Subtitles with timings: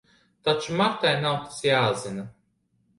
[0.47, 2.29] Taču Martai nav tas jāzina.